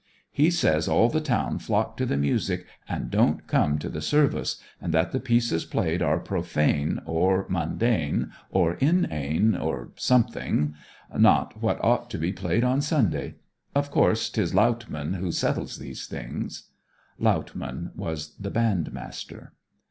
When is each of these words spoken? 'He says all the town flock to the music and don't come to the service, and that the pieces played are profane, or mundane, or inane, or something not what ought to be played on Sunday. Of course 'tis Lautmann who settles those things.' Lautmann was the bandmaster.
'He 0.31 0.49
says 0.49 0.87
all 0.87 1.09
the 1.09 1.21
town 1.21 1.59
flock 1.59 1.95
to 1.97 2.07
the 2.07 2.17
music 2.17 2.65
and 2.89 3.11
don't 3.11 3.45
come 3.45 3.77
to 3.77 3.87
the 3.87 4.01
service, 4.01 4.59
and 4.81 4.91
that 4.95 5.11
the 5.11 5.19
pieces 5.19 5.63
played 5.63 6.01
are 6.01 6.17
profane, 6.17 7.01
or 7.05 7.45
mundane, 7.49 8.31
or 8.49 8.73
inane, 8.79 9.55
or 9.55 9.89
something 9.97 10.73
not 11.15 11.61
what 11.61 11.77
ought 11.83 12.09
to 12.09 12.17
be 12.17 12.33
played 12.33 12.63
on 12.63 12.81
Sunday. 12.81 13.35
Of 13.75 13.91
course 13.91 14.27
'tis 14.31 14.55
Lautmann 14.55 15.17
who 15.19 15.31
settles 15.31 15.77
those 15.77 16.07
things.' 16.07 16.71
Lautmann 17.19 17.91
was 17.95 18.33
the 18.39 18.49
bandmaster. 18.49 19.49